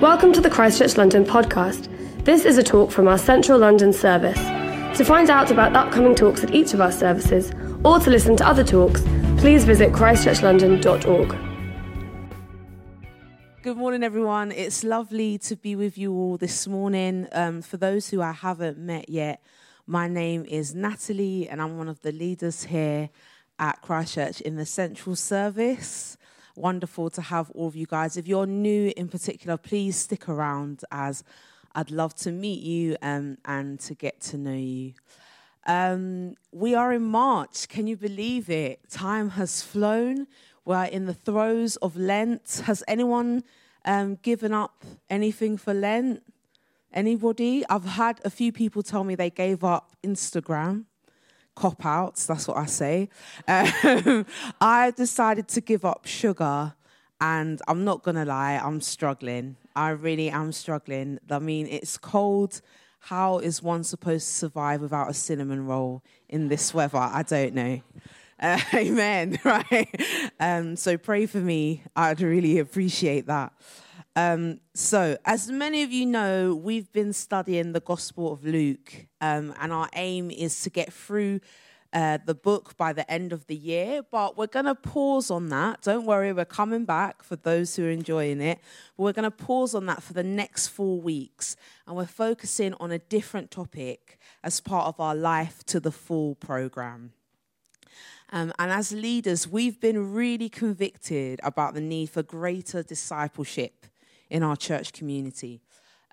[0.00, 1.86] Welcome to the Christchurch London podcast.
[2.24, 4.38] This is a talk from our Central London service.
[4.96, 7.52] To find out about upcoming talks at each of our services,
[7.84, 9.02] or to listen to other talks,
[9.36, 11.36] please visit christchurchlondon.org.
[13.62, 14.52] Good morning, everyone.
[14.52, 17.28] It's lovely to be with you all this morning.
[17.32, 19.42] Um, for those who I haven't met yet,
[19.86, 23.10] my name is Natalie, and I'm one of the leaders here
[23.58, 26.16] at Christchurch in the Central Service
[26.60, 28.16] wonderful to have all of you guys.
[28.16, 31.24] If you're new in particular, please stick around as
[31.74, 34.92] I'd love to meet you um, and to get to know you.
[35.66, 37.68] Um, we are in March.
[37.68, 38.90] Can you believe it?
[38.90, 40.26] Time has flown.
[40.64, 42.62] We're in the throes of Lent.
[42.64, 43.44] Has anyone
[43.84, 46.22] um, given up anything for Lent?
[46.92, 47.64] Anybody?
[47.68, 50.86] I've had a few people tell me they gave up Instagram
[51.54, 53.08] cop outs, that's what I say.
[53.46, 54.26] Um,
[54.60, 56.74] I decided to give up sugar,
[57.20, 59.56] and I'm not gonna lie, I'm struggling.
[59.76, 61.18] I really am struggling.
[61.30, 62.60] I mean, it's cold.
[63.04, 66.98] How is one supposed to survive without a cinnamon roll in this weather?
[66.98, 67.80] I don't know.
[68.40, 69.38] Uh, amen.
[69.44, 69.88] Right.
[70.38, 71.82] Um, so pray for me.
[71.94, 73.52] I'd really appreciate that.
[74.16, 79.54] Um, so, as many of you know, we've been studying the Gospel of Luke, um,
[79.60, 81.40] and our aim is to get through
[81.92, 84.02] uh, the book by the end of the year.
[84.10, 85.82] But we're going to pause on that.
[85.82, 88.58] Don't worry, we're coming back for those who are enjoying it.
[88.96, 92.74] But we're going to pause on that for the next four weeks, and we're focusing
[92.80, 97.12] on a different topic as part of our Life to the Full program.
[98.32, 103.86] Um, and as leaders, we've been really convicted about the need for greater discipleship
[104.30, 105.60] in our church community.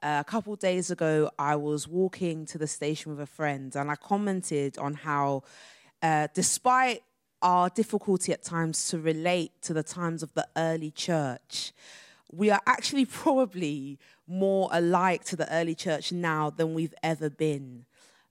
[0.01, 3.89] Uh, a couple days ago, I was walking to the station with a friend, and
[3.89, 5.43] I commented on how,
[6.01, 7.03] uh, despite
[7.41, 11.73] our difficulty at times to relate to the times of the early church,
[12.31, 17.85] we are actually probably more alike to the early church now than we've ever been.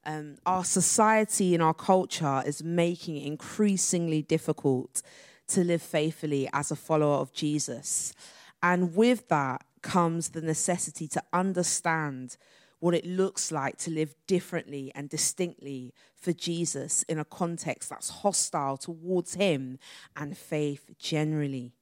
[0.04, 5.02] Um, our society and our culture is making it increasingly difficult
[5.48, 8.14] to live faithfully as a follower of Jesus.
[8.62, 12.36] And with that, comes the necessity to understand
[12.80, 18.10] what it looks like to live differently and distinctly for Jesus in a context that's
[18.10, 19.78] hostile towards Him
[20.16, 21.72] and faith generally.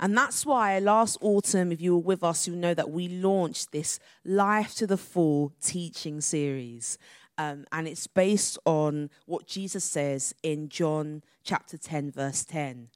[0.00, 3.72] And that's why last autumn, if you were with us, you know that we launched
[3.72, 6.98] this Life to the Full teaching series.
[7.38, 12.88] Um, and it's based on what Jesus says in John chapter 10, verse 10.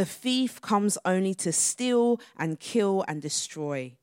[0.00, 3.98] The thief comes only to steal and kill and destroy.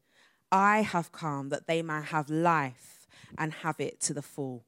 [0.52, 4.63] I have come that they may have life and have it to the full.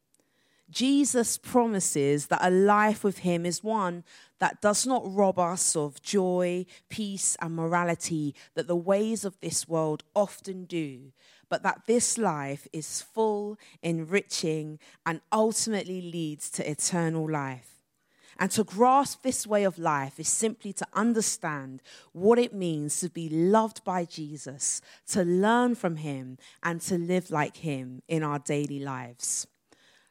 [0.72, 4.06] Jesus promises that a life with him is one
[4.40, 9.68] that does not rob us of joy, peace, and morality that the ways of this
[9.68, 11.12] world often do,
[11.48, 17.79] but that this life is full, enriching, and ultimately leads to eternal life.
[18.40, 21.84] And to grasp this way of life is simply to understand
[22.14, 27.32] what it means to be loved by Jesus, to learn from him, and to live
[27.32, 29.46] like him in our daily lives.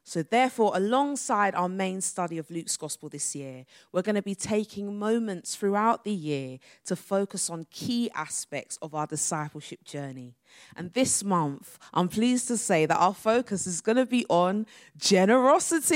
[0.08, 4.34] So, therefore, alongside our main study of Luke's gospel this year, we're going to be
[4.34, 10.32] taking moments throughout the year to focus on key aspects of our discipleship journey.
[10.76, 14.64] And this month, I'm pleased to say that our focus is going to be on
[14.96, 15.86] generosity.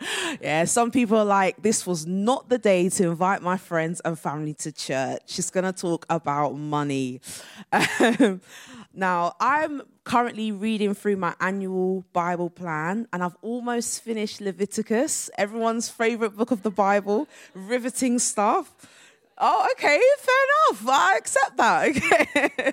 [0.40, 4.18] yeah, some people are like, this was not the day to invite my friends and
[4.18, 5.22] family to church.
[5.26, 7.20] She's going to talk about money.
[8.00, 8.40] Um,
[8.98, 15.88] now, I'm currently reading through my annual Bible plan, and I've almost finished Leviticus, everyone's
[15.88, 18.72] favorite book of the Bible, riveting stuff.
[19.38, 20.88] Oh, okay, fair enough.
[20.88, 21.88] I accept that.
[22.58, 22.72] Okay.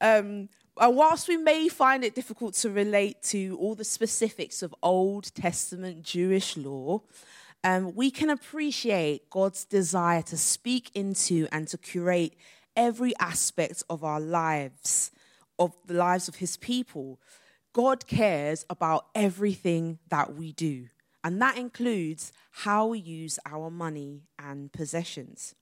[0.00, 0.48] um,
[0.80, 5.34] and whilst we may find it difficult to relate to all the specifics of Old
[5.34, 7.02] Testament Jewish law,
[7.64, 12.34] um, we can appreciate God's desire to speak into and to curate
[12.74, 15.10] every aspect of our lives
[15.60, 17.20] of the lives of his people.
[17.72, 20.86] God cares about everything that we do,
[21.22, 25.54] and that includes how we use our money and possessions.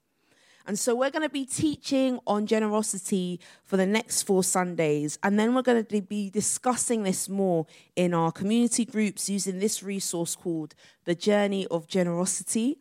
[0.67, 5.19] And so we're going to be teaching on generosity for the next four Sundays.
[5.23, 7.67] And then we're going to be discussing this more
[7.97, 10.75] in our community groups using this resource called
[11.07, 12.77] The Journey of Generosity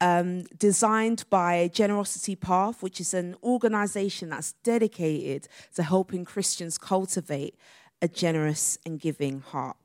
[0.00, 7.54] um, designed by Generosity Path, which is an organization that's dedicated to helping Christians cultivate
[8.02, 9.76] a generous and giving heart.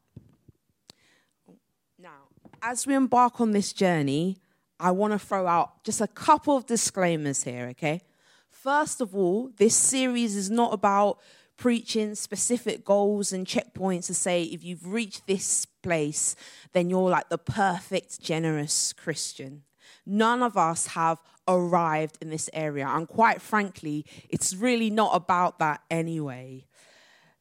[1.99, 2.29] Now,
[2.61, 4.37] as we embark on this journey,
[4.79, 8.01] I want to throw out just a couple of disclaimers here, okay?
[8.49, 11.19] First of all, this series is not about
[11.57, 16.35] preaching specific goals and checkpoints to say if you've reached this place,
[16.73, 19.63] then you're like the perfect, generous Christian.
[20.05, 22.87] None of us have arrived in this area.
[22.87, 26.65] And quite frankly, it's really not about that anyway.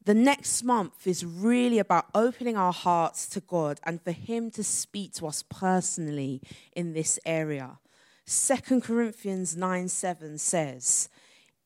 [0.03, 4.63] The next month is really about opening our hearts to God and for Him to
[4.63, 6.41] speak to us personally
[6.75, 7.79] in this area.
[8.27, 11.09] 2 Corinthians 9 7 says,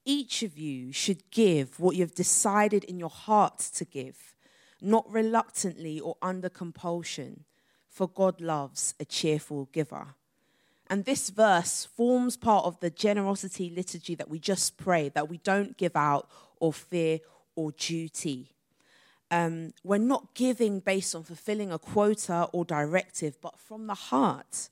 [0.06, 4.34] Each of you should give what you have decided in your heart to give,
[4.82, 7.44] not reluctantly or under compulsion,
[7.90, 10.16] for God loves a cheerful giver.
[10.90, 15.38] And this verse forms part of the generosity liturgy that we just pray that we
[15.38, 17.20] don't give out or fear
[17.56, 18.56] or duty.
[19.32, 24.70] Um, we're not giving based on fulfilling a quota or directive, but from the heart.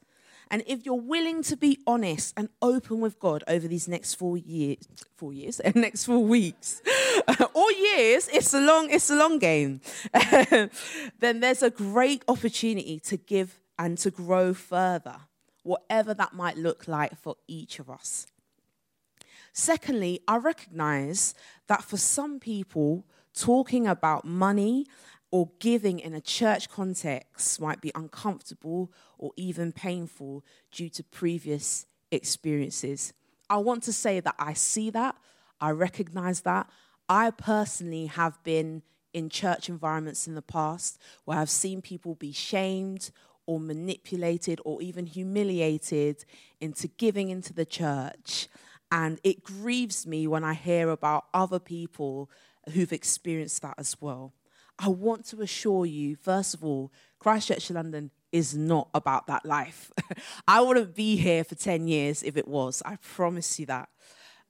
[0.49, 4.37] And if you're willing to be honest and open with God over these next four
[4.37, 4.77] years,
[5.15, 6.81] four years, and next four weeks,
[7.53, 9.81] or years, it's a long, it's a long game.
[11.19, 15.17] then there's a great opportunity to give and to grow further,
[15.67, 18.25] whatever that might look like for each of us.
[19.53, 21.33] Secondly, I recognize
[21.67, 24.85] that for some people, talking about money
[25.29, 31.85] or giving in a church context might be uncomfortable or even painful due to previous
[32.11, 33.13] experiences.
[33.49, 35.15] I want to say that I see that,
[35.59, 36.69] I recognize that.
[37.09, 42.31] I personally have been in church environments in the past where I've seen people be
[42.31, 43.11] shamed
[43.47, 46.23] or manipulated or even humiliated
[46.61, 48.47] into giving into the church.
[48.91, 52.29] And it grieves me when I hear about other people
[52.73, 54.33] who've experienced that as well.
[54.79, 59.91] I want to assure you, first of all, Christchurch London is not about that life.
[60.47, 62.83] I wouldn't be here for 10 years if it was.
[62.85, 63.89] I promise you that.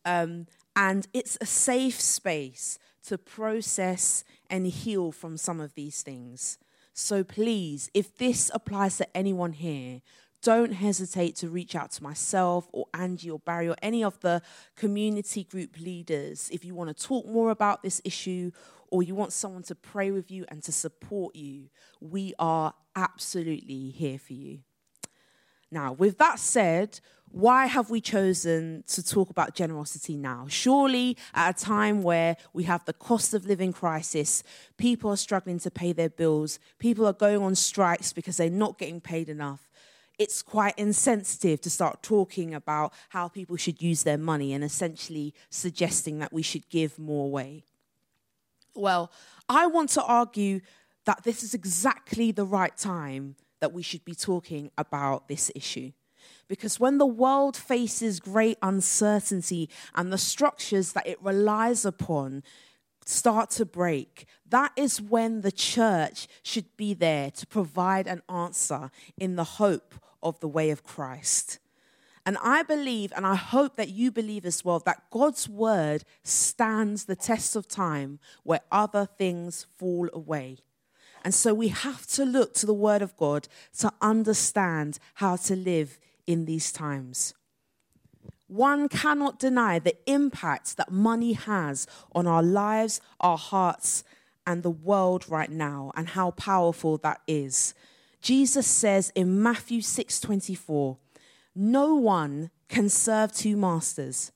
[0.03, 6.57] Um, and it's a safe space to process and heal from some of these things.
[6.99, 10.01] So please, if this applies to anyone here,
[10.41, 14.41] don't hesitate to reach out to myself or Angie or Barry or any of the
[14.75, 18.49] community group leaders if you want to talk more about this issue
[18.87, 21.69] or you want someone to pray with you and to support you.
[22.01, 24.61] We are absolutely here for you.
[25.69, 26.99] Now, with that said,
[27.31, 30.47] why have we chosen to talk about generosity now?
[30.49, 34.43] Surely, at a time where we have the cost of living crisis,
[34.77, 38.77] people are struggling to pay their bills, people are going on strikes because they're not
[38.77, 39.67] getting paid enough
[40.17, 45.33] it's quite insensitive to start talking about how people should use their money and essentially
[45.49, 47.63] suggesting that we should give more away.
[48.73, 49.11] Well,
[49.47, 50.61] I want to argue
[51.05, 55.91] that this is exactly the right time that we should be talking about this issue.
[56.47, 62.43] Because when the world faces great uncertainty and the structures that it relies upon
[63.05, 68.91] start to break, that is when the church should be there to provide an answer
[69.17, 71.59] in the hope of the way of Christ.
[72.25, 77.05] And I believe, and I hope that you believe as well, that God's word stands
[77.05, 80.57] the test of time where other things fall away.
[81.23, 83.47] And so we have to look to the word of God
[83.79, 87.33] to understand how to live in these times.
[88.47, 94.03] One cannot deny the impact that money has on our lives, our hearts,
[94.45, 97.73] and the world right now, and how powerful that is.
[98.21, 100.97] Jesus says in Matthew 6:24,
[101.53, 104.31] "No one can serve two masters.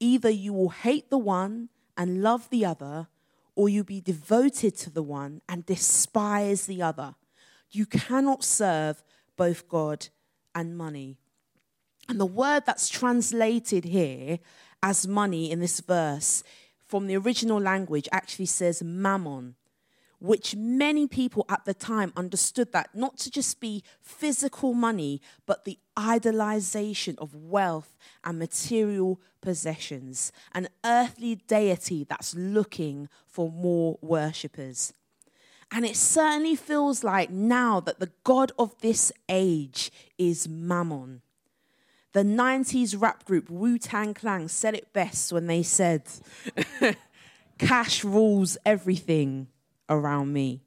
[0.00, 3.08] Either you will hate the one and love the other,
[3.54, 7.14] or you'll be devoted to the one and despise the other.
[7.70, 9.04] You cannot serve
[9.36, 10.08] both God
[10.54, 11.18] and money."
[12.08, 14.38] And the word that's translated here
[14.82, 16.42] as money in this verse
[16.86, 19.56] from the original language actually says mammon
[20.24, 25.66] which many people at the time understood that not to just be physical money, but
[25.66, 27.94] the idolization of wealth
[28.24, 34.94] and material possessions, an earthly deity that's looking for more worshippers.
[35.70, 41.20] And it certainly feels like now that the God of this age is Mammon.
[42.14, 46.04] The 90s rap group Wu Tang Clan said it best when they said,
[47.58, 49.48] Cash rules everything
[49.88, 50.62] around me.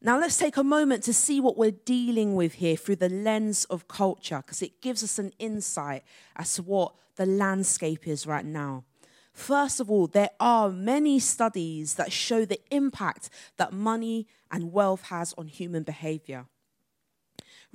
[0.00, 3.64] Now, let's take a moment to see what we're dealing with here through the lens
[3.64, 6.04] of culture, because it gives us an insight
[6.36, 8.84] as to what the landscape is right now.
[9.32, 15.02] First of all, there are many studies that show the impact that money and wealth
[15.08, 16.46] has on human behavior.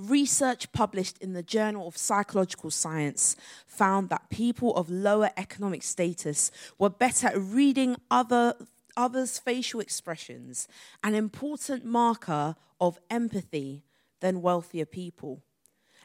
[0.09, 6.51] Research published in the Journal of Psychological Science found that people of lower economic status
[6.77, 8.55] were better at reading other,
[8.97, 10.67] others' facial expressions,
[11.03, 13.83] an important marker of empathy
[14.19, 15.41] than wealthier people.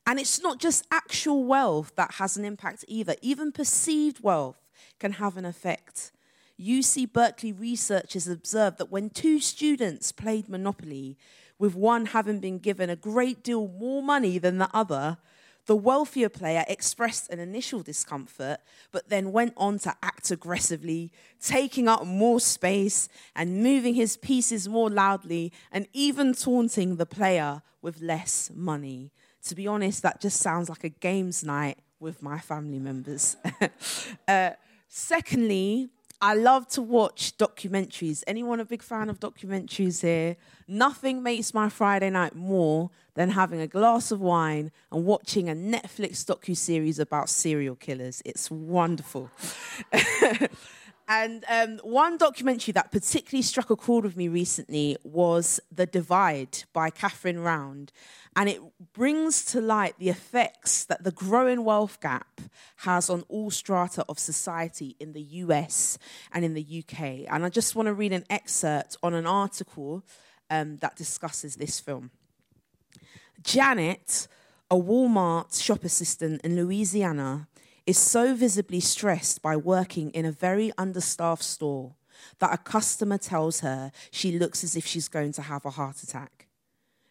[0.06, 4.60] And it's not just actual wealth that has an impact either, even perceived wealth
[5.00, 6.12] can have an effect.
[6.60, 11.16] UC Berkeley researchers observed that when two students played Monopoly,
[11.58, 15.18] with one having been given a great deal more money than the other,
[15.66, 18.58] the wealthier player expressed an initial discomfort,
[18.92, 21.10] but then went on to act aggressively,
[21.40, 27.62] taking up more space and moving his pieces more loudly, and even taunting the player
[27.82, 29.10] with less money.
[29.44, 33.36] To be honest, that just sounds like a games night with my family members.
[34.28, 34.50] uh,
[34.88, 38.24] secondly, I love to watch documentaries.
[38.26, 40.36] Anyone a big fan of documentaries here?
[40.66, 45.54] Nothing makes my Friday night more than having a glass of wine and watching a
[45.54, 48.22] Netflix docu series about serial killers.
[48.24, 49.30] It's wonderful.
[51.08, 56.64] and um, one documentary that particularly struck a chord with me recently was The Divide
[56.72, 57.92] by Katharine Round
[58.36, 58.60] and it
[58.92, 62.42] brings to light the effects that the growing wealth gap
[62.78, 65.96] has on all strata of society in the US
[66.32, 67.24] and in the UK.
[67.30, 70.04] And I just want to read an excerpt on an article
[70.50, 72.10] um, that discusses this film.
[73.42, 74.28] Janet,
[74.70, 77.48] a Walmart shop assistant in Louisiana,
[77.86, 81.94] is so visibly stressed by working in a very understaffed store
[82.38, 86.02] that a customer tells her she looks as if she's going to have a heart
[86.02, 86.46] attack.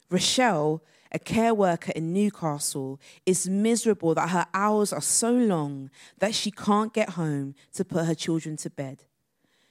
[0.10, 0.82] Rochelle
[1.16, 5.90] a care worker in Newcastle, is miserable that her hours are so long
[6.20, 9.06] that she can't get home to put her children to bed.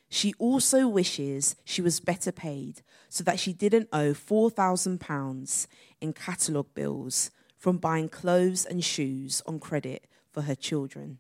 [0.09, 2.81] She also wishes she was better paid
[3.11, 5.67] so that she didn't owe £4,000
[6.01, 11.19] in catalogue bills from buying clothes and shoes on credit for her children.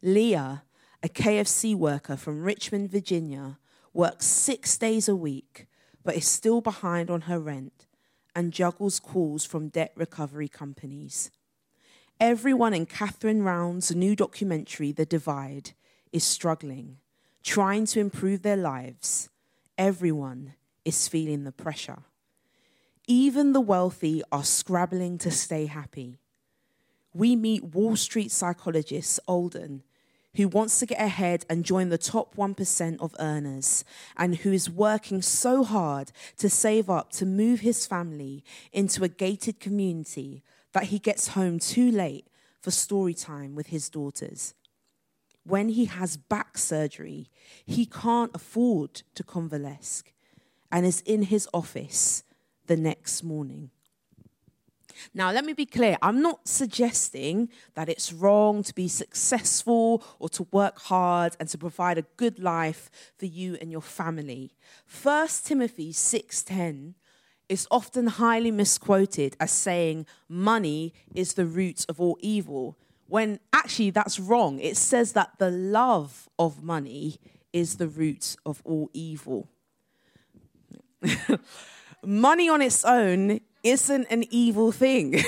[0.00, 0.62] Leah,
[1.02, 3.58] a KFC worker from Richmond, Virginia,
[3.92, 5.66] works six days a week
[6.04, 7.86] but is still behind on her rent
[8.34, 11.30] and juggles calls from debt recovery companies.
[12.18, 15.72] Everyone in Katharine Round's new documentary, The Divide,
[16.12, 16.98] is struggling,
[17.42, 19.28] trying to improve their lives.
[19.76, 22.04] Everyone is feeling the pressure.
[23.06, 26.20] Even the wealthy are scrabbling to stay happy.
[27.12, 29.82] We meet Wall Street psychologist Alden
[30.36, 33.84] who wants to get ahead and join the top 1% of earners,
[34.16, 39.08] and who is working so hard to save up to move his family into a
[39.08, 42.26] gated community that he gets home too late
[42.60, 44.54] for story time with his daughters.
[45.44, 47.28] When he has back surgery,
[47.66, 50.04] he can't afford to convalesce
[50.70, 52.22] and is in his office
[52.66, 53.70] the next morning.
[55.14, 60.28] Now, let me be clear I'm not suggesting that it's wrong to be successful or
[60.30, 64.52] to work hard and to provide a good life for you and your family.
[64.86, 66.94] 1 Timothy 6:10
[67.48, 72.78] is often highly misquoted as saying money is the root of all evil,
[73.08, 74.60] when actually that's wrong.
[74.60, 77.18] It says that the love of money
[77.52, 79.48] is the root of all evil.
[82.04, 85.22] money on its own isn't an evil thing.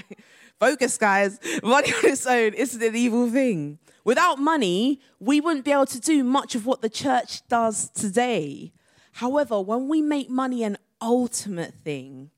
[0.60, 1.40] Focus, guys.
[1.62, 3.78] Money on its own isn't an evil thing.
[4.04, 8.72] Without money, we wouldn't be able to do much of what the church does today.
[9.12, 12.30] However, when we make money an ultimate thing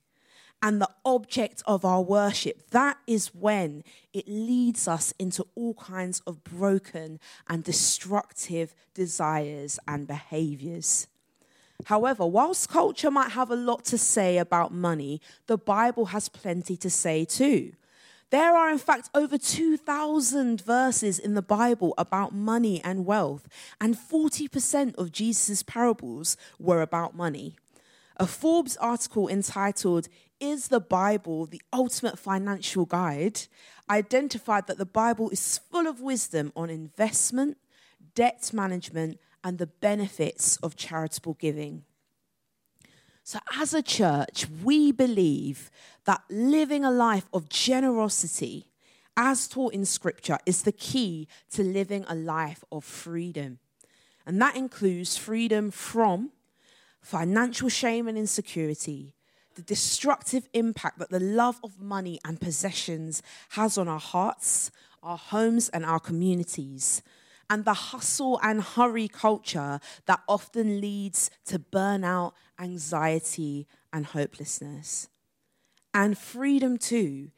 [0.61, 3.83] and the object of our worship, that is when
[4.13, 11.07] it leads us into all kinds of broken and destructive desires and behaviors.
[11.85, 16.77] However, whilst culture might have a lot to say about money, the Bible has plenty
[16.77, 17.73] to say too.
[18.31, 23.47] There are, in fact, over 2,000 verses in the Bible about money and wealth,
[23.79, 27.55] and 40% of Jesus' parables were about money.
[28.17, 30.07] A Forbes article entitled,
[30.39, 33.41] Is the Bible the Ultimate Financial Guide?
[33.89, 37.57] identified that the Bible is full of wisdom on investment,
[38.15, 41.83] debt management, and the benefits of charitable giving.
[43.23, 45.69] So, as a church, we believe
[46.05, 48.65] that living a life of generosity,
[49.15, 53.59] as taught in Scripture, is the key to living a life of freedom.
[54.25, 56.31] And that includes freedom from
[57.01, 59.13] financial shame and insecurity,
[59.53, 64.71] the destructive impact that the love of money and possessions has on our hearts,
[65.03, 67.03] our homes, and our communities,
[67.49, 75.09] and the hustle and hurry culture that often leads to burnout, anxiety, and hopelessness.
[75.93, 77.31] and freedom too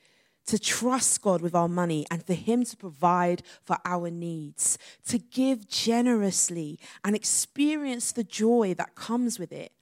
[0.48, 5.20] to trust God with our money and for Him to provide for our needs, to
[5.20, 9.74] give generously and experience the joy that comes with it,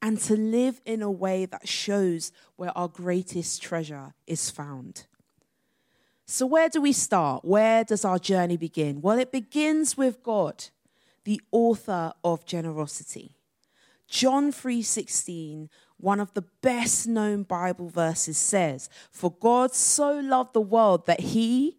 [0.00, 5.06] and to live in a way that shows where our greatest treasure is found.
[6.26, 7.44] So, where do we start?
[7.44, 9.00] Where does our journey begin?
[9.00, 10.64] Well, it begins with God,
[11.24, 13.36] the author of generosity.
[14.08, 15.68] John 3:16
[16.02, 21.20] one of the best known Bible verses says, For God so loved the world that
[21.20, 21.78] he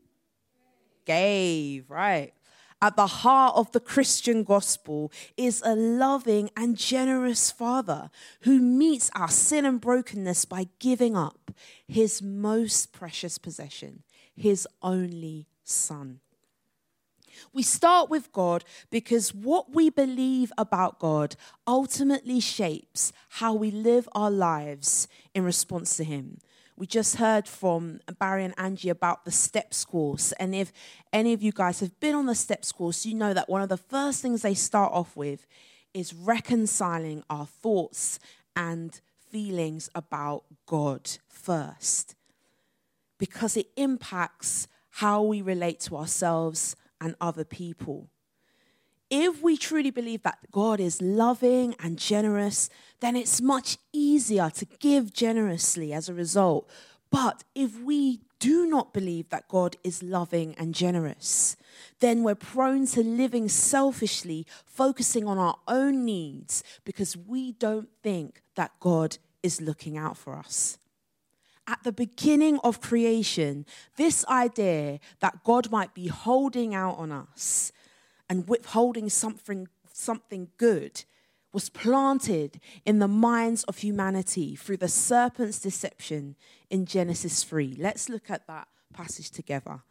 [1.05, 2.33] gave, right?
[2.81, 8.09] At the heart of the Christian gospel is a loving and generous Father
[8.41, 11.51] who meets our sin and brokenness by giving up
[11.85, 14.03] his most precious possession,
[14.35, 16.19] his only Son.
[17.51, 21.35] We start with God because what we believe about God
[21.67, 26.39] ultimately shapes how we live our lives in response to Him.
[26.75, 30.31] We just heard from Barry and Angie about the STEPS course.
[30.33, 30.73] And if
[31.11, 33.69] any of you guys have been on the STEPS course, you know that one of
[33.69, 35.45] the first things they start off with
[35.93, 38.19] is reconciling our thoughts
[38.55, 38.99] and
[39.29, 42.15] feelings about God first.
[43.23, 48.09] Because it impacts how we relate to ourselves and other people.
[49.09, 54.65] If we truly believe that God is loving and generous, then it's much easier to
[54.65, 56.69] give generously as a result.
[57.11, 61.55] But if we do not believe that God is loving and generous,
[62.01, 68.41] then we're prone to living selfishly, focusing on our own needs because we don't think
[68.55, 70.77] that God is looking out for us
[71.67, 73.65] at the beginning of creation,
[73.95, 77.71] this idea that God might be holding out on us
[78.29, 81.03] and withholding something, something good
[81.53, 86.35] was planted in the minds of humanity through the serpent's deception
[86.69, 87.75] in Genesis 3.
[87.77, 89.81] Let's look at that passage together.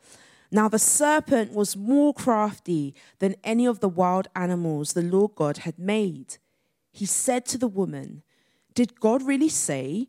[0.51, 5.59] Now, the serpent was more crafty than any of the wild animals the Lord God
[5.59, 6.37] had made.
[6.93, 8.23] He said to the woman,
[8.75, 10.09] Did God really say,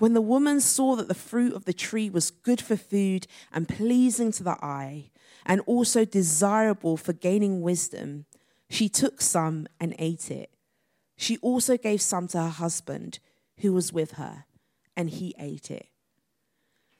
[0.00, 3.68] When the woman saw that the fruit of the tree was good for food and
[3.68, 5.10] pleasing to the eye,
[5.44, 8.24] and also desirable for gaining wisdom,
[8.70, 10.54] she took some and ate it.
[11.18, 13.18] She also gave some to her husband,
[13.58, 14.46] who was with her,
[14.96, 15.88] and he ate it.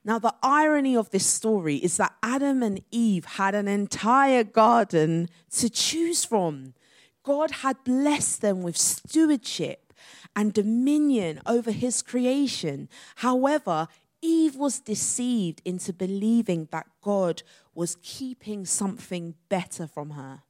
[0.05, 5.31] Now, the irony of this story is that Adam and Eve had an entire garden
[5.53, 6.75] to choose from.
[7.23, 9.90] God had blessed them with stewardship
[10.35, 12.89] and dominion over his creation.
[13.17, 13.89] However,
[14.23, 17.43] Eve was deceived into believing that God
[17.75, 20.43] was keeping something better from her.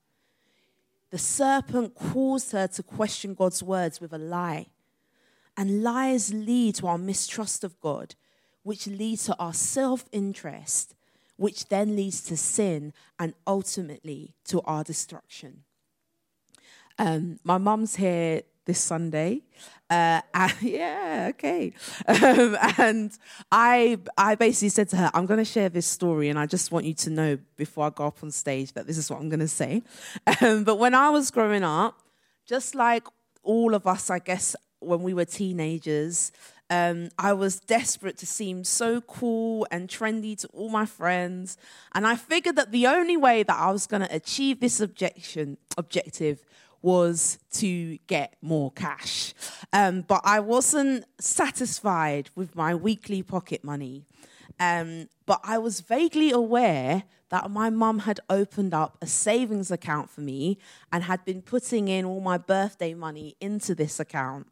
[1.10, 4.66] The serpent caused her to question God's words with a lie.
[5.56, 8.14] And lies lead to our mistrust of God,
[8.62, 10.94] which leads to our self interest,
[11.36, 15.64] which then leads to sin and ultimately to our destruction.
[16.98, 19.42] Um, my mum's here this Sunday.
[19.88, 21.72] Uh, and, yeah, okay.
[22.06, 23.12] Um, and
[23.50, 26.72] I, I basically said to her, I'm going to share this story, and I just
[26.72, 29.28] want you to know before I go up on stage that this is what I'm
[29.28, 29.82] going to say.
[30.40, 32.00] Um, but when I was growing up,
[32.46, 33.04] just like
[33.42, 36.32] all of us, I guess, when we were teenagers,
[36.70, 41.58] um, I was desperate to seem so cool and trendy to all my friends.
[41.92, 45.58] And I figured that the only way that I was going to achieve this objection,
[45.76, 46.44] objective
[46.82, 49.34] was to get more cash.
[49.72, 54.04] Um, but I wasn't satisfied with my weekly pocket money.
[54.58, 60.10] Um, but I was vaguely aware that my mum had opened up a savings account
[60.10, 60.58] for me
[60.92, 64.48] and had been putting in all my birthday money into this account.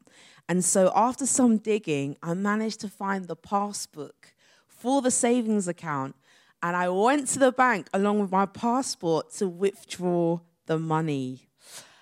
[0.48, 4.32] And so, after some digging, I managed to find the passbook
[4.66, 6.16] for the savings account.
[6.62, 11.47] And I went to the bank along with my passport to withdraw the money.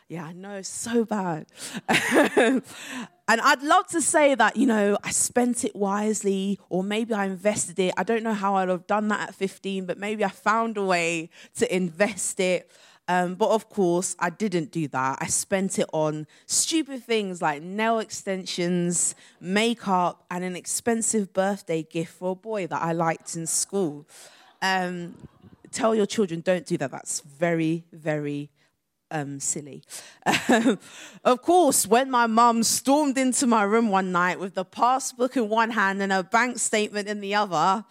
[0.08, 1.46] Yeah, I know, so bad.
[1.88, 2.62] and
[3.28, 7.76] I'd love to say that, you know, I spent it wisely or maybe I invested
[7.80, 7.92] it.
[7.96, 10.84] I don't know how I'd have done that at 15, but maybe I found a
[10.84, 12.70] way to invest it.
[13.08, 15.18] Um, but of course, I didn't do that.
[15.20, 22.12] I spent it on stupid things like nail extensions, makeup, and an expensive birthday gift
[22.14, 24.06] for a boy that I liked in school.
[24.62, 25.16] Um,
[25.72, 26.92] tell your children, don't do that.
[26.92, 28.50] That's very, very
[29.10, 29.82] um, silly.
[31.24, 35.48] of course, when my mum stormed into my room one night with the passbook in
[35.48, 37.84] one hand and a bank statement in the other,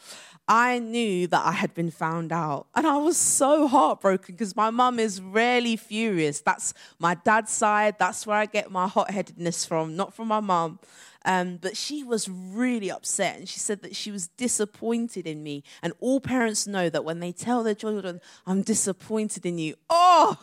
[0.47, 2.67] I knew that I had been found out.
[2.75, 6.41] And I was so heartbroken because my mum is rarely furious.
[6.41, 7.95] That's my dad's side.
[7.97, 10.79] That's where I get my hot headedness from, not from my mum.
[11.25, 15.63] Um, but she was really upset and she said that she was disappointed in me.
[15.81, 20.37] And all parents know that when they tell their children, I'm disappointed in you, oh,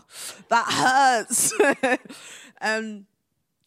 [0.48, 1.54] that hurts.
[2.60, 3.06] um,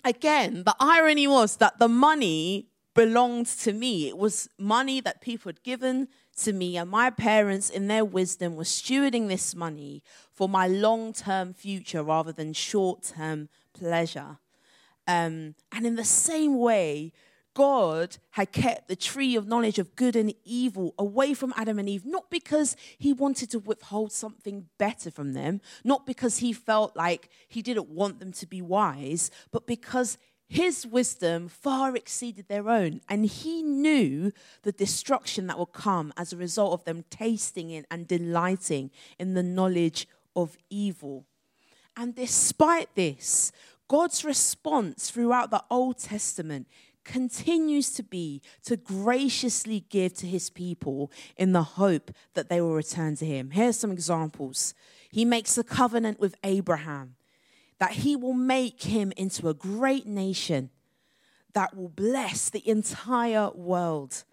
[0.03, 4.07] again, the irony was that the money belonged to me.
[4.09, 8.55] It was money that people had given to me, and my parents, in their wisdom,
[8.55, 14.37] were stewarding this money for my long term future rather than short term pleasure.
[15.07, 17.13] Um, and in the same way,
[17.55, 21.87] God had kept the tree of knowledge of good and evil away from Adam and
[21.87, 26.95] Eve, not because he wanted to withhold something better from them, not because he felt
[26.97, 32.69] like he didn't want them to be wise, but because his wisdom far exceeded their
[32.69, 32.99] own.
[33.07, 34.31] And he knew
[34.63, 39.33] the destruction that would come as a result of them tasting it and delighting in
[39.33, 41.25] the knowledge of evil.
[41.97, 43.53] And despite this,
[43.87, 46.67] God's response throughout the Old Testament
[47.03, 52.73] continues to be to graciously give to his people in the hope that they will
[52.73, 53.51] return to him.
[53.51, 54.73] Here's some examples.
[55.11, 57.15] He makes a covenant with Abraham
[57.79, 60.71] that he will make him into a great nation
[61.53, 64.23] that will bless the entire world.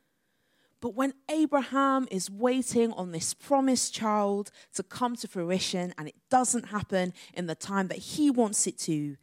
[0.81, 6.17] But when Abraham is waiting on this promised child to come to fruition and it
[6.29, 9.17] doesn't happen in the time that he wants it to,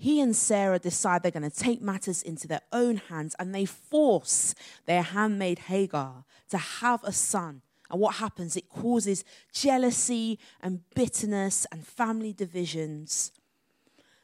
[0.00, 3.66] he and Sarah decide they're going to take matters into their own hands and they
[3.66, 4.54] force
[4.86, 7.60] their handmaid Hagar to have a son.
[7.90, 8.56] And what happens?
[8.56, 13.30] It causes jealousy and bitterness and family divisions.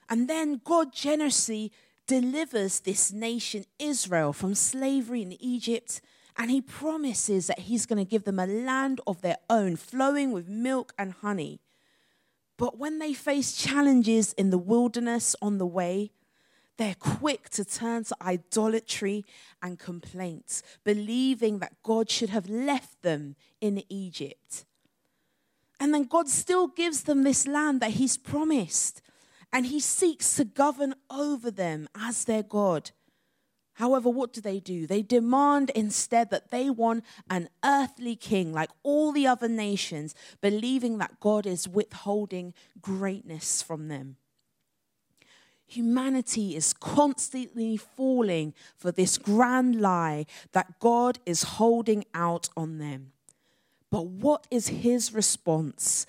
[0.09, 1.73] And then God generously
[2.07, 6.01] delivers this nation, Israel, from slavery in Egypt.
[6.39, 10.33] And he promises that he's going to give them a land of their own, flowing
[10.33, 11.61] with milk and honey.
[12.57, 16.13] But when they face challenges in the wilderness on the way,
[16.79, 19.25] they're quick to turn to idolatry
[19.63, 24.65] and complaints, believing that God should have left them in Egypt.
[25.81, 29.03] And then God still gives them this land that He's promised
[29.53, 32.91] and he seeks to govern over them as their God.
[33.77, 34.87] However, what do they do?
[34.87, 40.97] They demand instead that they want an earthly king like all the other nations, believing
[40.97, 44.17] that God is withholding greatness from them.
[45.67, 53.13] Humanity is constantly falling for this grand lie that God is holding out on them.
[53.91, 56.07] But what is his response?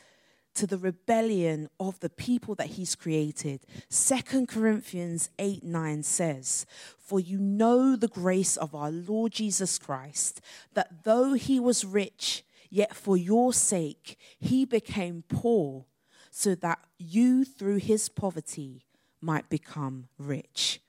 [0.57, 3.61] To the rebellion of the people that he's created.
[3.89, 6.65] Second Corinthians 8 9 says,
[6.97, 10.41] For you know the grace of our Lord Jesus Christ,
[10.73, 15.85] that though he was rich, yet for your sake he became poor,
[16.31, 18.83] so that you through his poverty
[19.21, 20.81] might become rich.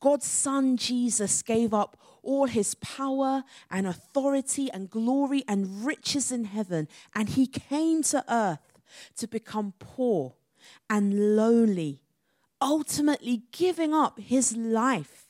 [0.00, 6.44] God's Son Jesus gave up all his power and authority and glory and riches in
[6.44, 8.58] heaven, and he came to earth
[9.16, 10.34] to become poor
[10.88, 12.02] and lowly,
[12.60, 15.26] ultimately giving up his life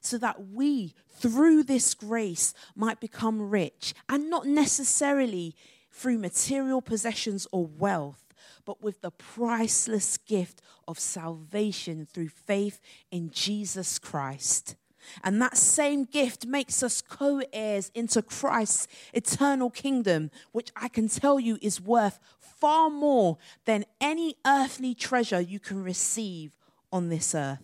[0.00, 5.54] so that we, through this grace, might become rich and not necessarily
[5.90, 8.22] through material possessions or wealth,
[8.64, 14.76] but with the priceless gift of salvation through faith in Jesus Christ.
[15.22, 21.08] And that same gift makes us co heirs into Christ's eternal kingdom, which I can
[21.08, 26.56] tell you is worth far more than any earthly treasure you can receive
[26.92, 27.62] on this earth.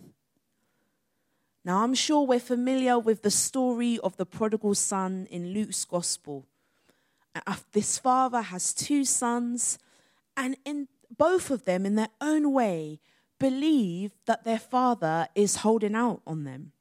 [1.65, 6.45] Now, I'm sure we're familiar with the story of the prodigal son in Luke's gospel.
[7.35, 9.79] Uh, this father has two sons,
[10.35, 12.99] and in both of them, in their own way,
[13.39, 16.72] believe that their father is holding out on them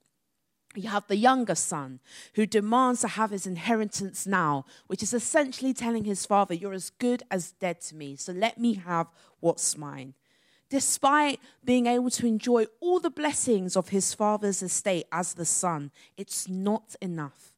[0.76, 2.00] you have the younger son
[2.34, 6.90] who demands to have his inheritance now, which is essentially telling his father, You're as
[6.90, 9.08] good as dead to me, so let me have
[9.40, 10.14] what's mine.
[10.70, 15.90] Despite being able to enjoy all the blessings of his father's estate as the son,
[16.16, 17.52] it's not enough.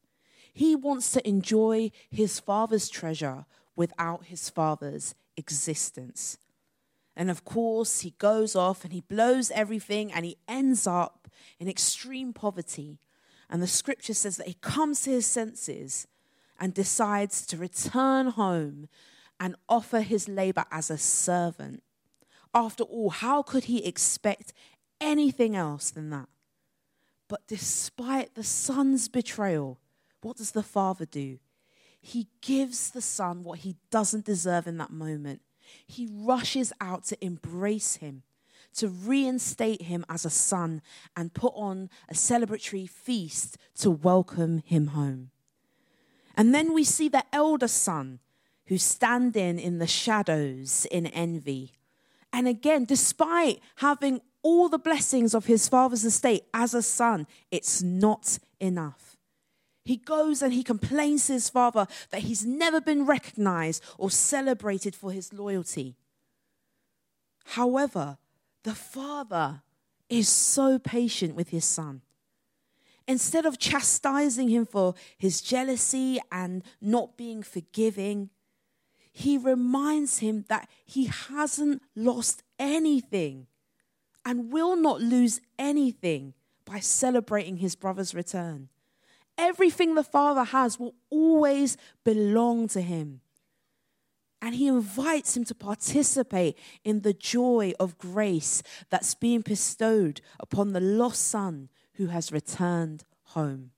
[0.52, 3.46] He wants to enjoy his father's treasure
[3.76, 6.38] without his father's existence.
[7.16, 11.23] And of course, he goes off and he blows everything and he ends up
[11.58, 12.98] in extreme poverty.
[13.50, 16.06] And the scripture says that he comes to his senses
[16.58, 18.88] and decides to return home
[19.40, 21.82] and offer his labor as a servant.
[22.54, 24.52] After all, how could he expect
[25.00, 26.28] anything else than that?
[27.28, 29.80] But despite the son's betrayal,
[30.20, 31.38] what does the father do?
[32.00, 35.42] He gives the son what he doesn't deserve in that moment.
[35.86, 38.22] He rushes out to embrace him,
[38.74, 40.82] to reinstate him as a son,
[41.16, 45.30] and put on a celebratory feast to welcome him home.
[46.36, 48.18] And then we see the elder son
[48.66, 51.72] who's standing in the shadows in envy.
[52.32, 57.82] And again, despite having all the blessings of his father's estate as a son, it's
[57.82, 59.16] not enough.
[59.84, 64.94] He goes and he complains to his father that he's never been recognized or celebrated
[64.94, 65.96] for his loyalty.
[67.44, 68.16] However,
[68.64, 69.62] the father
[70.08, 72.02] is so patient with his son.
[73.06, 78.30] Instead of chastising him for his jealousy and not being forgiving,
[79.12, 83.46] he reminds him that he hasn't lost anything
[84.24, 86.32] and will not lose anything
[86.64, 88.70] by celebrating his brother's return.
[89.36, 93.20] Everything the Father has will always belong to him.
[94.44, 100.74] And he invites him to participate in the joy of grace that's being bestowed upon
[100.74, 103.70] the lost son who has returned home.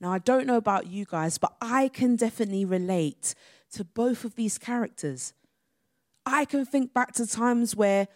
[0.00, 3.34] Now, I don't know about you guys, but I can definitely relate
[3.72, 5.34] to both of these characters.
[6.24, 8.08] I can think back to times where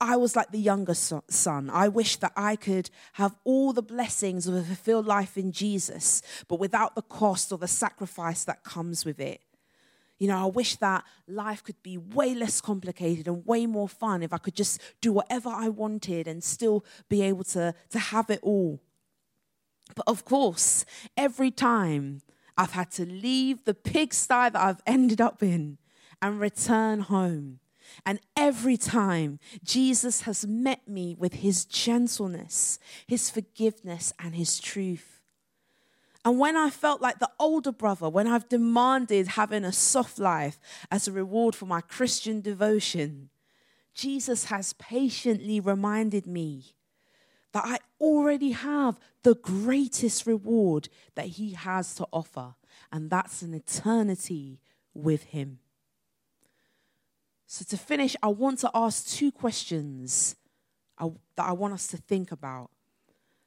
[0.00, 1.68] I was like the younger son.
[1.70, 6.22] I wish that I could have all the blessings of a fulfilled life in Jesus,
[6.48, 9.42] but without the cost or the sacrifice that comes with it.
[10.18, 14.22] You know, I wish that life could be way less complicated and way more fun
[14.22, 18.30] if I could just do whatever I wanted and still be able to, to have
[18.30, 18.80] it all.
[19.94, 20.84] But of course,
[21.16, 22.22] every time
[22.56, 25.78] I've had to leave the pigsty that I've ended up in
[26.22, 27.60] and return home.
[28.04, 35.15] And every time Jesus has met me with his gentleness, his forgiveness, and his truth.
[36.26, 40.58] And when I felt like the older brother, when I've demanded having a soft life
[40.90, 43.30] as a reward for my Christian devotion,
[43.94, 46.74] Jesus has patiently reminded me
[47.52, 52.56] that I already have the greatest reward that He has to offer,
[52.90, 54.58] and that's an eternity
[54.94, 55.60] with Him.
[57.46, 60.34] So, to finish, I want to ask two questions
[60.98, 62.72] uh, that I want us to think about.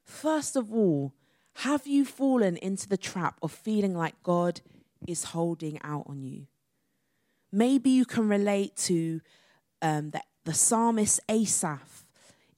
[0.06, 1.14] First of all,
[1.64, 4.62] have you fallen into the trap of feeling like God
[5.06, 6.48] is holding out on you?
[7.52, 9.20] Maybe you can relate to
[9.82, 12.06] um, the, the psalmist Asaph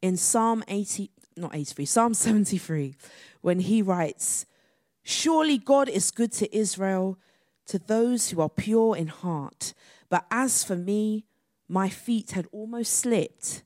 [0.03, 2.95] in Psalm 80, not 83, Psalm 73,
[3.41, 4.45] when he writes,
[5.01, 7.17] Surely God is good to Israel,
[7.65, 9.73] to those who are pure in heart.
[10.09, 11.25] But as for me,
[11.67, 13.63] my feet had almost slipped.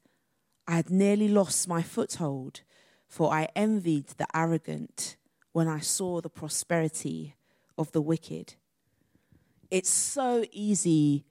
[0.65, 2.61] I had nearly lost my foothold,
[3.05, 5.17] for I envied the arrogant
[5.55, 7.33] when I saw the prosperity
[7.77, 8.55] of the wicked.
[9.71, 11.23] It's so easy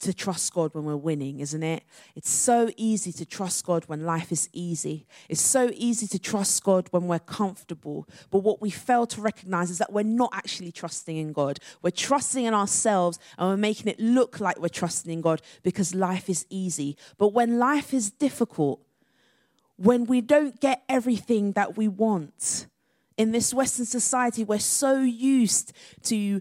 [0.00, 1.84] to trust God when we're winning, isn't it?
[2.14, 5.06] It's so easy to trust God when life is easy.
[5.30, 8.06] It's so easy to trust God when we're comfortable.
[8.30, 11.60] But what we fail to recognize is that we're not actually trusting in God.
[11.80, 15.94] We're trusting in ourselves and we're making it look like we're trusting in God because
[15.94, 16.94] life is easy.
[17.16, 18.82] But when life is difficult,
[19.76, 22.66] when we don't get everything that we want,
[23.20, 26.40] in this Western society, we're so used to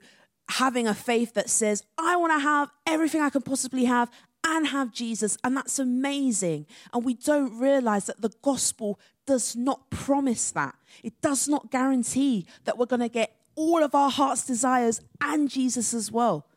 [0.51, 4.09] having a faith that says, I want to have everything I can possibly have
[4.47, 5.37] and have Jesus.
[5.43, 6.67] And that's amazing.
[6.93, 10.73] And we don't realize that the gospel does not promise that.
[11.03, 15.49] It does not guarantee that we're going to get all of our heart's desires and
[15.49, 16.47] Jesus as well.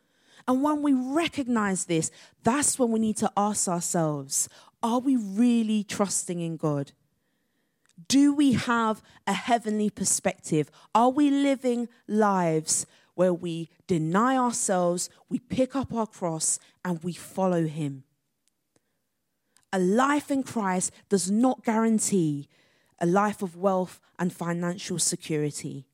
[0.47, 2.11] And when we recognize this,
[2.43, 4.47] that's when we need to ask ourselves
[4.81, 6.93] are we really trusting in God?
[8.07, 10.71] Do we have a heavenly perspective?
[10.95, 17.13] Are we living lives where we deny ourselves, we pick up our cross, and we
[17.13, 18.03] follow Him.
[19.71, 22.47] A life in Christ does not guarantee
[22.99, 25.85] a life of wealth and financial security.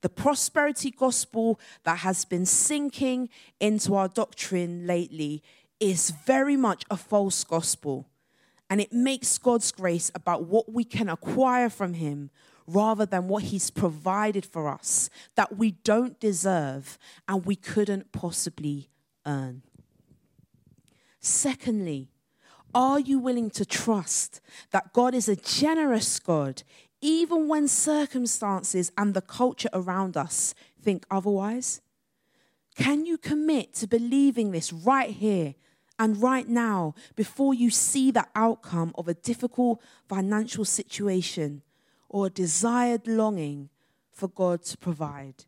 [0.00, 5.42] The prosperity gospel that has been sinking into our doctrine lately
[5.80, 8.06] is very much a false gospel.
[8.70, 12.30] And it makes God's grace about what we can acquire from Him
[12.66, 18.90] rather than what He's provided for us that we don't deserve and we couldn't possibly
[19.26, 19.62] earn.
[21.20, 22.10] Secondly,
[22.74, 26.62] are you willing to trust that God is a generous God,
[27.00, 31.80] even when circumstances and the culture around us think otherwise?
[32.76, 35.54] Can you commit to believing this right here
[35.98, 41.62] and right now before you see the outcome of a difficult financial situation
[42.08, 43.68] or a desired longing
[44.12, 45.44] for God to provide?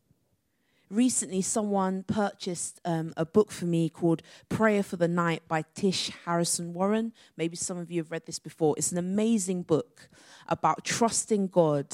[0.90, 6.10] recently someone purchased um, a book for me called Prayer for the Night by Tish
[6.24, 7.12] Harrison Warren.
[7.36, 8.74] Maybe some of you have read this before.
[8.76, 10.08] It's an amazing book
[10.48, 11.86] about trusting God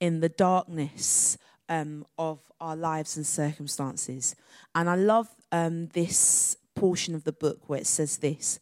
[0.00, 4.34] in the darkness um, of our lives and circumstances.
[4.74, 8.58] And I love um, this portion of the book where it says this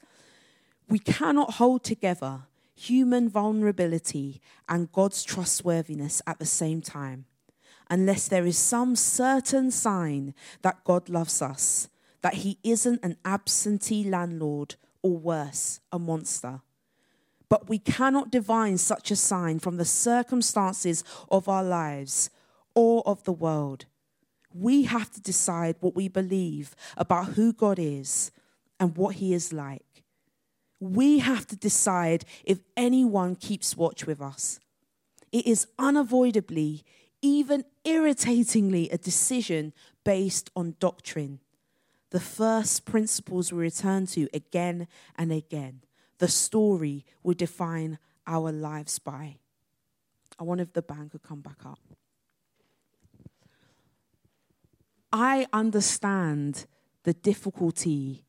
[0.88, 2.40] We cannot hold together
[2.74, 7.26] human vulnerability and God's trustworthiness at the same time
[7.90, 11.88] unless there is some certain sign that God loves us,
[12.20, 16.61] that He isn't an absentee landlord or worse, a monster.
[17.48, 22.31] But we cannot divine such a sign from the circumstances of our lives
[22.74, 23.87] or of the world.
[24.52, 28.30] We have to decide what we believe about who God is
[28.80, 30.04] and what He is like.
[30.80, 34.61] We have to decide if anyone keeps watch with us.
[35.32, 36.84] It is unavoidably
[37.22, 39.72] even irritatingly, a decision
[40.04, 41.40] based on doctrine.
[42.11, 45.82] The first principles we return to again and again.
[46.18, 49.37] The story we define our lives by.
[50.38, 51.80] I wonder if the band could come back up.
[55.12, 56.66] I understand
[57.05, 58.25] the difficulty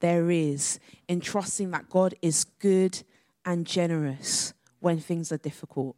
[0.00, 3.02] there is in trusting that God is good
[3.44, 5.96] and generous when things are difficult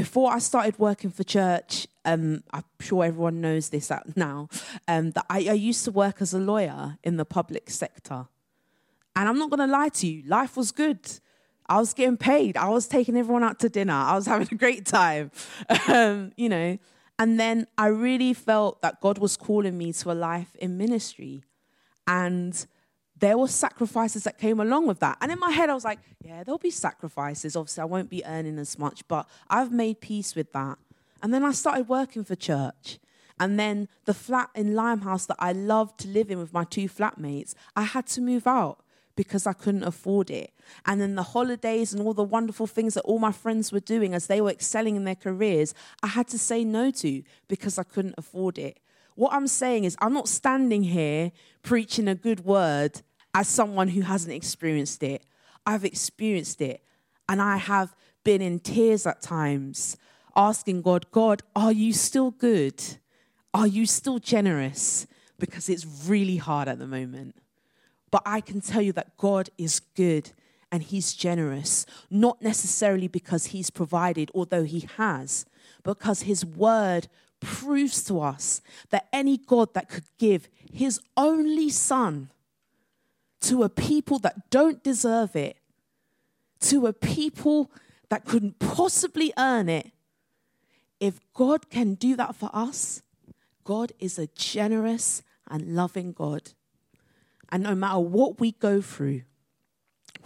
[0.00, 4.48] before I started working for church, um, I'm sure everyone knows this now,
[4.88, 8.26] um, that I, I used to work as a lawyer in the public sector.
[9.14, 11.00] And I'm not going to lie to you, life was good.
[11.66, 12.56] I was getting paid.
[12.56, 13.92] I was taking everyone out to dinner.
[13.92, 15.30] I was having a great time,
[15.88, 16.78] um, you know.
[17.20, 21.44] And then I really felt that God was calling me to a life in ministry.
[22.06, 22.66] And
[23.14, 25.18] there were sacrifices that came along with that.
[25.20, 27.56] And in my head, I was like, yeah, there'll be sacrifices.
[27.56, 30.78] Obviously, I won't be earning as much, but I've made peace with that.
[31.22, 32.98] And then I started working for church.
[33.38, 36.88] And then the flat in Limehouse that I loved to live in with my two
[36.88, 38.82] flatmates, I had to move out
[39.16, 40.52] because I couldn't afford it.
[40.86, 44.14] And then the holidays and all the wonderful things that all my friends were doing
[44.14, 47.82] as they were excelling in their careers, I had to say no to because I
[47.82, 48.78] couldn't afford it.
[49.16, 53.02] What I'm saying is, I'm not standing here preaching a good word
[53.34, 55.24] as someone who hasn't experienced it.
[55.66, 56.82] I've experienced it.
[57.28, 57.94] And I have
[58.24, 59.96] been in tears at times,
[60.34, 62.82] asking God, God, are you still good?
[63.52, 65.06] Are you still generous?
[65.38, 67.36] Because it's really hard at the moment.
[68.10, 70.32] But I can tell you that God is good
[70.72, 75.46] and He's generous, not necessarily because He's provided, although He has,
[75.82, 77.08] because His word
[77.40, 82.30] proves to us that any God that could give His only Son
[83.42, 85.56] to a people that don't deserve it,
[86.60, 87.70] to a people
[88.10, 89.92] that couldn't possibly earn it.
[90.98, 93.02] If God can do that for us,
[93.64, 96.52] God is a generous and loving God.
[97.52, 99.22] And no matter what we go through,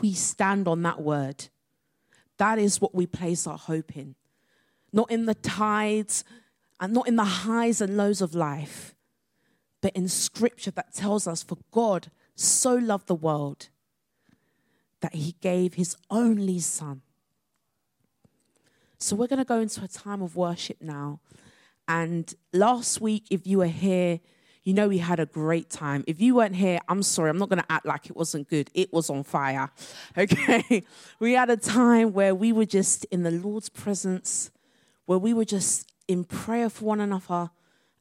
[0.01, 1.49] we stand on that word.
[2.39, 4.15] That is what we place our hope in.
[4.93, 6.25] Not in the tides
[6.81, 8.95] and not in the highs and lows of life,
[9.81, 13.69] but in scripture that tells us for God so loved the world
[15.01, 17.03] that he gave his only son.
[18.99, 21.21] So we're going to go into a time of worship now.
[21.87, 24.21] And last week, if you were here,
[24.65, 26.05] you know we had a great time.
[26.07, 28.71] If you weren't here, I'm sorry, I'm not going to act like it wasn't good.
[28.73, 29.71] It was on fire.
[30.17, 30.85] Okay?
[31.21, 34.51] we had a time where we were just in the Lord's presence,
[35.05, 37.51] where we were just in prayer for one another,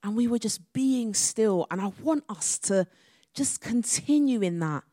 [0.03, 1.67] and we were just being still.
[1.69, 2.87] And I want us to
[3.33, 4.83] just continue in that.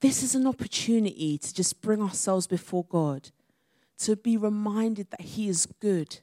[0.00, 3.30] This is an opportunity to just bring ourselves before God,
[3.98, 6.20] to be reminded that He is good.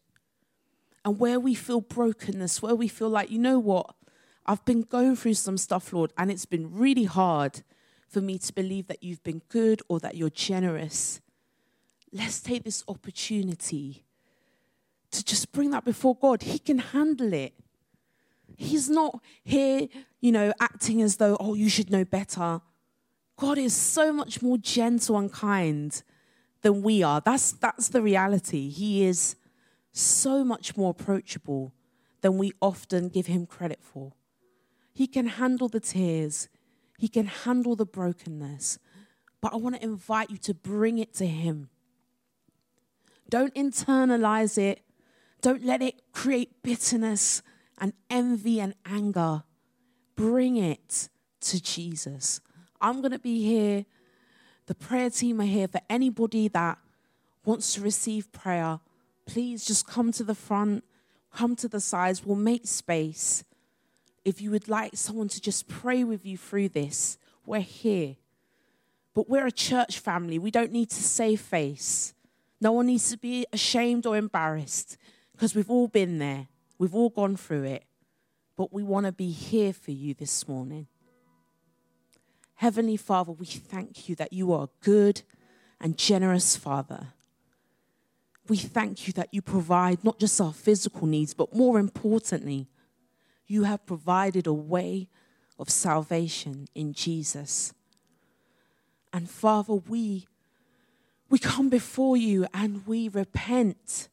[1.05, 3.93] And where we feel brokenness, where we feel like, you know what,
[4.45, 7.63] I've been going through some stuff, Lord, and it's been really hard
[8.07, 11.21] for me to believe that you've been good or that you're generous.
[12.11, 14.05] Let's take this opportunity
[15.11, 16.43] to just bring that before God.
[16.43, 17.53] He can handle it.
[18.57, 19.87] He's not here,
[20.19, 22.61] you know, acting as though, oh, you should know better.
[23.37, 26.03] God is so much more gentle and kind
[26.61, 27.21] than we are.
[27.21, 28.69] That's, that's the reality.
[28.69, 29.35] He is
[29.91, 31.73] so much more approachable
[32.21, 34.13] than we often give him credit for.
[34.93, 36.47] He can handle the tears,
[36.97, 38.79] He can handle the brokenness.
[39.41, 41.69] But I want to invite you to bring it to Him.
[43.29, 44.81] Don't internalize it.
[45.41, 47.41] Don't let it create bitterness
[47.77, 49.43] and envy and anger.
[50.15, 51.09] Bring it
[51.41, 52.39] to Jesus.
[52.79, 53.85] I'm going to be here.
[54.67, 56.77] The prayer team are here for anybody that
[57.43, 58.79] wants to receive prayer.
[59.25, 60.83] Please just come to the front,
[61.33, 62.23] come to the sides.
[62.25, 63.43] We'll make space.
[64.25, 68.15] If you would like someone to just pray with you through this, we're here.
[69.13, 70.39] But we're a church family.
[70.39, 72.13] We don't need to save face.
[72.61, 74.97] No one needs to be ashamed or embarrassed
[75.33, 76.47] because we've all been there.
[76.77, 77.83] We've all gone through it.
[78.55, 80.87] But we want to be here for you this morning.
[82.55, 85.23] Heavenly Father, we thank you that you are a good
[85.81, 87.07] and generous Father.
[88.47, 92.67] We thank you that you provide not just our physical needs, but more importantly,
[93.47, 95.09] you have provided a way
[95.59, 97.73] of salvation in Jesus.
[99.11, 100.27] And Father, we,
[101.29, 104.09] we come before you and we repent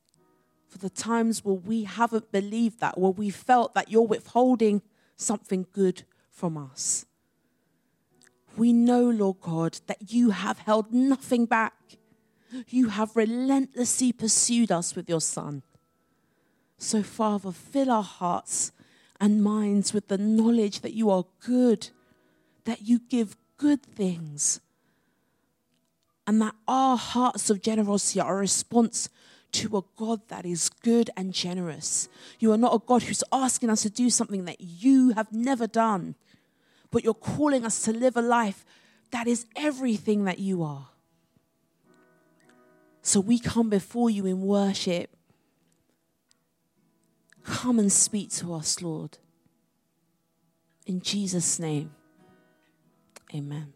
[0.68, 4.82] for the times where we haven't believed that, where we felt that you're withholding
[5.16, 7.06] something good from us.
[8.56, 11.74] We know, Lord God, that you have held nothing back.
[12.68, 15.62] You have relentlessly pursued us with your Son.
[16.78, 18.72] So, Father, fill our hearts
[19.20, 21.90] and minds with the knowledge that you are good,
[22.64, 24.60] that you give good things,
[26.26, 29.08] and that our hearts of generosity are a response
[29.52, 32.08] to a God that is good and generous.
[32.38, 35.66] You are not a God who's asking us to do something that you have never
[35.66, 36.14] done,
[36.90, 38.64] but you're calling us to live a life
[39.10, 40.88] that is everything that you are.
[43.02, 45.16] So we come before you in worship
[47.45, 49.18] Come and speak to us, Lord.
[50.86, 51.93] In Jesus' name,
[53.34, 53.72] amen.